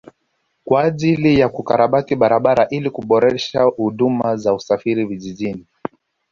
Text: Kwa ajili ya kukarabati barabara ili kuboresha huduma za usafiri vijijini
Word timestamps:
Kwa 0.65 0.83
ajili 0.83 1.39
ya 1.39 1.49
kukarabati 1.49 2.15
barabara 2.15 2.67
ili 2.69 2.89
kuboresha 2.89 3.61
huduma 3.63 4.35
za 4.37 4.53
usafiri 4.53 5.05
vijijini 5.05 5.65